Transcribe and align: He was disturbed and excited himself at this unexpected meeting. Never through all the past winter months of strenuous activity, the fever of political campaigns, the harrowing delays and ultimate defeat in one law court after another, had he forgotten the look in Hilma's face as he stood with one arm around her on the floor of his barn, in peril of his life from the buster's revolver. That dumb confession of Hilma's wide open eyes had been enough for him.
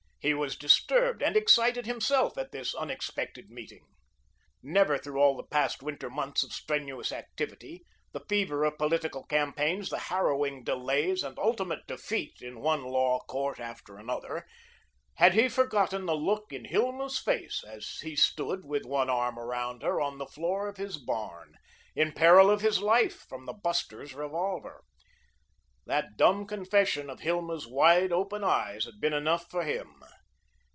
He 0.23 0.35
was 0.35 0.55
disturbed 0.55 1.23
and 1.23 1.35
excited 1.35 1.87
himself 1.87 2.37
at 2.37 2.51
this 2.51 2.75
unexpected 2.75 3.49
meeting. 3.49 3.87
Never 4.61 4.99
through 4.99 5.17
all 5.19 5.35
the 5.35 5.41
past 5.41 5.81
winter 5.81 6.11
months 6.11 6.43
of 6.43 6.53
strenuous 6.53 7.11
activity, 7.11 7.85
the 8.11 8.19
fever 8.29 8.63
of 8.63 8.77
political 8.77 9.23
campaigns, 9.23 9.89
the 9.89 9.97
harrowing 9.97 10.63
delays 10.63 11.23
and 11.23 11.39
ultimate 11.39 11.87
defeat 11.87 12.37
in 12.39 12.59
one 12.59 12.83
law 12.83 13.21
court 13.21 13.59
after 13.59 13.97
another, 13.97 14.45
had 15.15 15.33
he 15.33 15.49
forgotten 15.49 16.05
the 16.05 16.13
look 16.15 16.53
in 16.53 16.65
Hilma's 16.65 17.17
face 17.17 17.63
as 17.67 17.97
he 18.03 18.15
stood 18.15 18.63
with 18.63 18.85
one 18.85 19.09
arm 19.09 19.39
around 19.39 19.81
her 19.81 19.99
on 19.99 20.19
the 20.19 20.27
floor 20.27 20.67
of 20.69 20.77
his 20.77 20.97
barn, 21.03 21.55
in 21.95 22.11
peril 22.11 22.51
of 22.51 22.61
his 22.61 22.79
life 22.79 23.25
from 23.27 23.47
the 23.47 23.53
buster's 23.53 24.13
revolver. 24.13 24.83
That 25.87 26.15
dumb 26.15 26.45
confession 26.45 27.09
of 27.09 27.21
Hilma's 27.21 27.65
wide 27.67 28.13
open 28.13 28.43
eyes 28.43 28.85
had 28.85 29.01
been 29.01 29.13
enough 29.13 29.49
for 29.49 29.63
him. 29.63 30.03